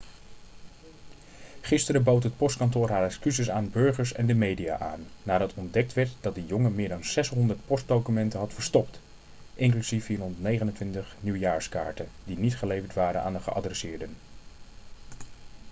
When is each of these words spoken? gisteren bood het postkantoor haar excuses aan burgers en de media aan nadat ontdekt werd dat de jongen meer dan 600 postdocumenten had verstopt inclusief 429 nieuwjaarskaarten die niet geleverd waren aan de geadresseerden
gisteren 1.61 2.03
bood 2.03 2.23
het 2.23 2.37
postkantoor 2.37 2.89
haar 2.89 3.03
excuses 3.05 3.49
aan 3.49 3.69
burgers 3.71 4.13
en 4.13 4.25
de 4.25 4.33
media 4.33 4.77
aan 4.79 5.07
nadat 5.23 5.53
ontdekt 5.53 5.93
werd 5.93 6.09
dat 6.21 6.35
de 6.35 6.45
jongen 6.45 6.75
meer 6.75 6.89
dan 6.89 7.03
600 7.03 7.65
postdocumenten 7.65 8.39
had 8.39 8.53
verstopt 8.53 8.99
inclusief 9.55 10.05
429 10.05 11.15
nieuwjaarskaarten 11.19 12.07
die 12.23 12.37
niet 12.37 12.57
geleverd 12.57 12.93
waren 12.93 13.21
aan 13.23 13.33
de 13.33 13.39
geadresseerden 13.39 14.15